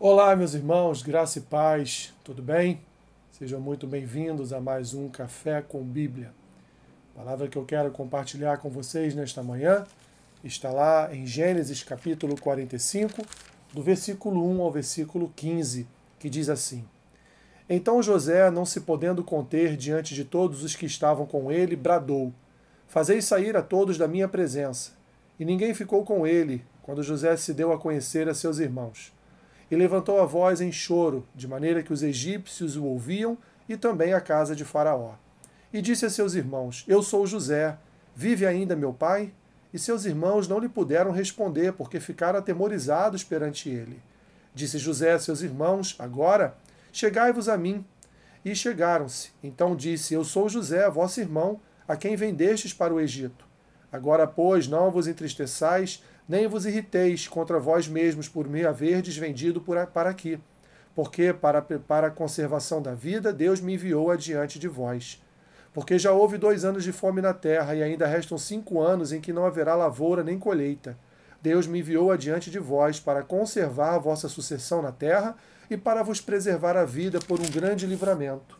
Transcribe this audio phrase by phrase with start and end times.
[0.00, 2.80] Olá, meus irmãos, graça e paz, tudo bem?
[3.32, 6.32] Sejam muito bem-vindos a mais um Café com Bíblia.
[7.12, 9.84] A palavra que eu quero compartilhar com vocês nesta manhã
[10.44, 13.22] está lá em Gênesis capítulo 45,
[13.74, 15.84] do versículo 1 ao versículo 15,
[16.20, 16.84] que diz assim:
[17.68, 22.32] Então José, não se podendo conter diante de todos os que estavam com ele, bradou:
[22.86, 24.92] Fazei sair a todos da minha presença.
[25.40, 29.17] E ninguém ficou com ele, quando José se deu a conhecer a seus irmãos
[29.70, 33.36] e levantou a voz em choro, de maneira que os egípcios o ouviam
[33.68, 35.14] e também a casa de Faraó.
[35.72, 37.76] E disse a seus irmãos: Eu sou José,
[38.14, 39.32] vive ainda meu pai?
[39.72, 44.00] E seus irmãos não lhe puderam responder, porque ficaram atemorizados perante ele.
[44.54, 46.56] Disse José a seus irmãos: Agora,
[46.92, 47.84] chegai-vos a mim.
[48.44, 49.30] E chegaram-se.
[49.42, 53.44] Então disse: Eu sou José, vosso irmão, a quem vendestes para o Egito.
[53.92, 59.60] Agora, pois, não vos entristeçais, nem vos irriteis contra vós mesmos por me haverdes vendido
[59.62, 60.38] para aqui,
[60.94, 65.22] porque para, para a conservação da vida Deus me enviou adiante de vós.
[65.72, 69.20] Porque já houve dois anos de fome na terra, e ainda restam cinco anos em
[69.20, 70.98] que não haverá lavoura nem colheita.
[71.40, 75.36] Deus me enviou adiante de vós para conservar a vossa sucessão na terra
[75.70, 78.58] e para vos preservar a vida por um grande livramento.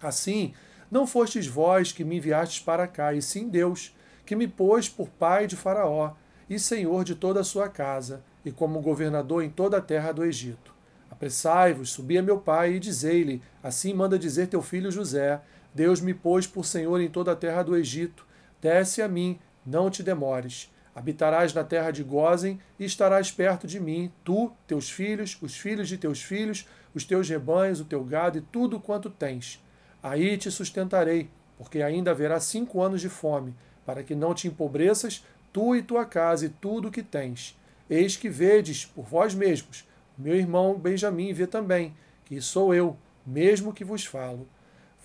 [0.00, 0.54] Assim,
[0.90, 5.08] não fostes vós que me enviastes para cá, e sim Deus, que me pôs por
[5.08, 6.14] pai de Faraó
[6.48, 10.24] e senhor de toda a sua casa, e como governador em toda a terra do
[10.24, 10.74] Egito.
[11.10, 15.40] Apressai-vos, subi a meu pai e dizei-lhe: Assim manda dizer teu filho José:
[15.74, 18.26] Deus me pôs por senhor em toda a terra do Egito.
[18.60, 20.72] Desce a mim, não te demores.
[20.94, 25.88] Habitarás na terra de Gozen e estarás perto de mim, tu, teus filhos, os filhos
[25.88, 29.62] de teus filhos, os teus rebanhos, o teu gado e tudo quanto tens.
[30.02, 35.22] Aí te sustentarei, porque ainda haverá cinco anos de fome, para que não te empobreças,
[35.56, 37.58] tu e tua casa e tudo o que tens.
[37.88, 42.94] Eis que vedes por vós mesmos, meu irmão Benjamim vê também, que sou eu,
[43.26, 44.46] mesmo que vos falo.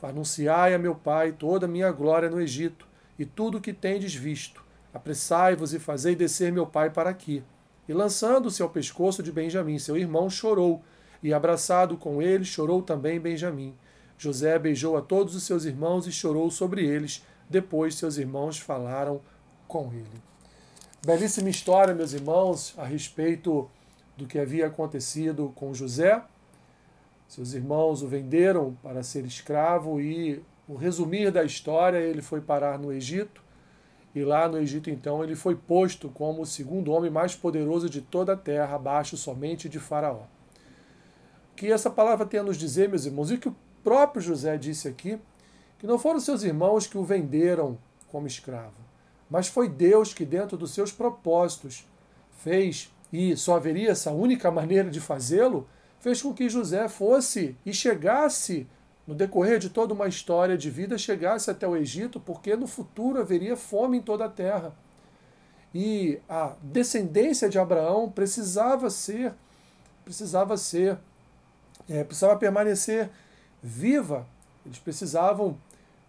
[0.03, 2.85] Anunciai a meu pai toda a minha glória no Egito,
[3.17, 4.61] e tudo o que tendes visto.
[4.93, 7.41] Apressai-vos e fazei descer meu pai para aqui.
[7.87, 10.83] E lançando-se ao pescoço de Benjamim, seu irmão, chorou,
[11.23, 13.73] e abraçado com ele, chorou também Benjamim.
[14.17, 17.25] José beijou a todos os seus irmãos e chorou sobre eles.
[17.49, 19.21] Depois seus irmãos falaram
[19.65, 20.30] com ele.
[21.03, 23.67] Belíssima história, meus irmãos, a respeito
[24.15, 26.21] do que havia acontecido com José.
[27.27, 32.77] Seus irmãos o venderam para ser escravo e, o resumir da história, ele foi parar
[32.77, 33.41] no Egito.
[34.13, 38.01] E lá no Egito, então, ele foi posto como o segundo homem mais poderoso de
[38.01, 40.25] toda a terra, abaixo somente de Faraó.
[41.55, 44.87] Que essa palavra tem a nos dizer, meus irmãos, e que o próprio José disse
[44.87, 45.19] aqui,
[45.79, 47.75] que não foram seus irmãos que o venderam
[48.07, 48.90] como escravo
[49.31, 51.87] mas foi Deus que, dentro dos seus propósitos,
[52.43, 55.69] fez, e só haveria essa única maneira de fazê-lo,
[56.01, 58.67] fez com que José fosse e chegasse,
[59.07, 63.21] no decorrer de toda uma história de vida, chegasse até o Egito, porque no futuro
[63.21, 64.75] haveria fome em toda a terra.
[65.73, 69.33] E a descendência de Abraão precisava ser,
[70.03, 70.97] precisava ser,
[71.89, 73.09] é, precisava permanecer
[73.63, 74.27] viva.
[74.65, 75.57] Eles precisavam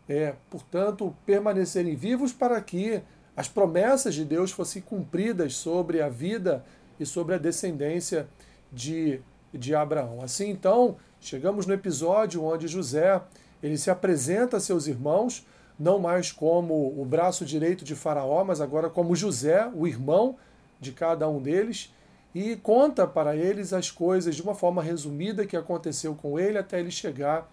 [0.08, 3.02] é, portanto, permanecerem vivos para que
[3.36, 6.64] as promessas de Deus fossem cumpridas sobre a vida
[6.98, 8.28] e sobre a descendência
[8.70, 9.20] de,
[9.52, 10.20] de Abraão.
[10.22, 13.20] Assim, então, chegamos no episódio onde José
[13.62, 15.46] ele se apresenta a seus irmãos,
[15.78, 20.36] não mais como o braço direito de Faraó, mas agora como José, o irmão
[20.80, 21.94] de cada um deles,
[22.34, 26.80] e conta para eles as coisas de uma forma resumida que aconteceu com ele até
[26.80, 27.50] ele chegar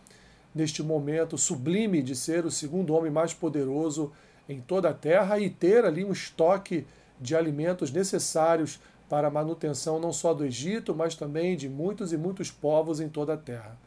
[0.53, 4.11] neste momento sublime de ser o segundo homem mais poderoso
[4.47, 6.85] em toda a terra e ter ali um estoque
[7.19, 12.17] de alimentos necessários para a manutenção não só do Egito, mas também de muitos e
[12.17, 13.77] muitos povos em toda a terra.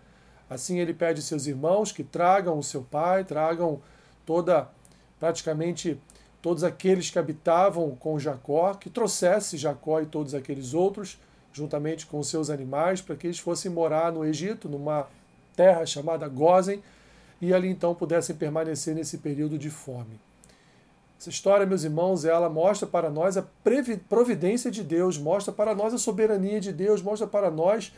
[0.48, 3.80] Assim ele pede seus irmãos que tragam o seu pai, tragam
[4.26, 4.68] toda
[5.18, 6.00] praticamente
[6.42, 11.18] todos aqueles que habitavam com Jacó, que trouxesse Jacó e todos aqueles outros
[11.52, 15.06] juntamente com seus animais para que eles fossem morar no Egito, numa
[15.54, 16.82] terra chamada Gozen,
[17.40, 20.20] e ali então pudessem permanecer nesse período de fome.
[21.18, 23.46] Essa história, meus irmãos, ela mostra para nós a
[24.08, 27.92] providência de Deus, mostra para nós a soberania de Deus, mostra para nós,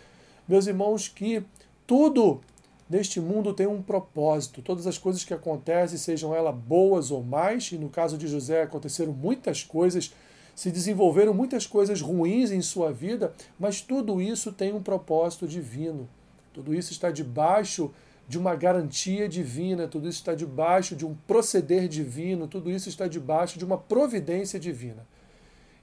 [0.46, 1.42] meus irmãos, que
[1.86, 2.40] tudo
[2.88, 4.60] neste mundo tem um propósito.
[4.60, 8.62] Todas as coisas que acontecem, sejam elas boas ou mais, e no caso de José
[8.62, 10.12] aconteceram muitas coisas,
[10.54, 16.08] se desenvolveram muitas coisas ruins em sua vida, mas tudo isso tem um propósito divino.
[16.54, 17.92] Tudo isso está debaixo
[18.26, 23.06] de uma garantia divina, tudo isso está debaixo de um proceder divino, tudo isso está
[23.06, 25.06] debaixo de uma providência divina.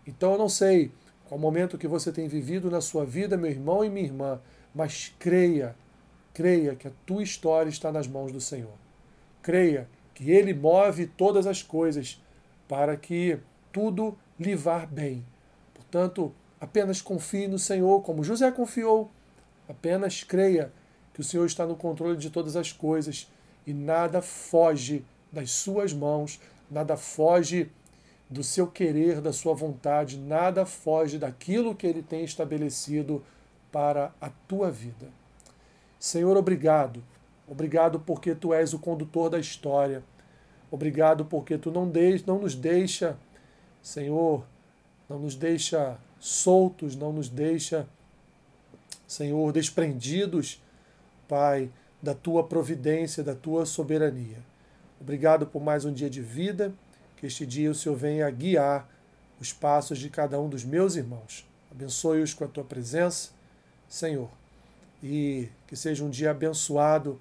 [0.08, 0.92] Então eu não sei
[1.26, 4.42] qual momento que você tem vivido na sua vida, meu irmão e minha irmã,
[4.74, 5.76] mas creia,
[6.34, 8.74] creia que a tua história está nas mãos do Senhor.
[9.44, 12.22] Creia que Ele move todas as coisas
[12.68, 13.38] para que
[13.72, 15.26] tudo lhe vá bem.
[15.74, 19.12] Portanto, apenas confie no Senhor, como José confiou.
[19.72, 20.70] Apenas creia
[21.14, 23.32] que o Senhor está no controle de todas as coisas
[23.66, 27.72] e nada foge das suas mãos, nada foge
[28.30, 33.24] do seu querer, da sua vontade, nada foge daquilo que ele tem estabelecido
[33.72, 35.08] para a tua vida.
[35.98, 37.02] Senhor, obrigado.
[37.48, 40.04] Obrigado porque tu és o condutor da história.
[40.70, 43.18] Obrigado porque tu não, de, não nos deixa,
[43.82, 44.44] Senhor,
[45.08, 47.88] não nos deixa soltos, não nos deixa,
[49.12, 50.64] Senhor, desprendidos,
[51.28, 51.70] Pai,
[52.02, 54.38] da tua providência, da tua soberania.
[55.02, 56.74] Obrigado por mais um dia de vida,
[57.18, 58.90] que este dia o Senhor venha guiar
[59.38, 61.46] os passos de cada um dos meus irmãos.
[61.70, 63.32] Abençoe-os com a tua presença,
[63.90, 64.30] Senhor,
[65.04, 67.20] e que seja um dia abençoado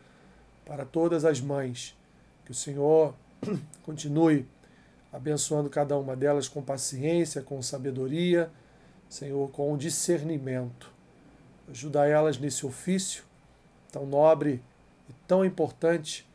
[0.64, 1.96] para todas as mães.
[2.44, 3.16] Que o Senhor
[3.82, 4.46] continue
[5.12, 8.48] abençoando cada uma delas com paciência, com sabedoria,
[9.08, 10.99] Senhor, com discernimento.
[11.70, 13.24] Ajuda elas nesse ofício
[13.92, 14.62] tão nobre
[15.08, 16.26] e tão importante,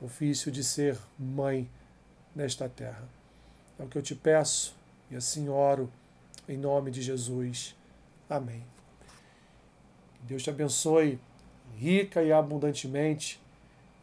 [0.00, 1.68] ofício de ser mãe
[2.34, 3.08] nesta terra.
[3.78, 4.74] É o que eu te peço
[5.10, 5.90] e assim oro
[6.48, 7.76] em nome de Jesus.
[8.28, 8.64] Amém.
[10.22, 11.18] Deus te abençoe
[11.76, 13.40] rica e abundantemente.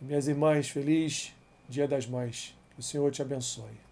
[0.02, 1.34] Minhas irmãs, feliz
[1.68, 2.56] Dia das Mães.
[2.74, 3.89] Que o Senhor te abençoe.